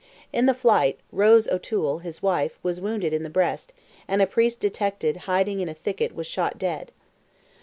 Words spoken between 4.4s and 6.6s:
detected hiding in a thicket was shot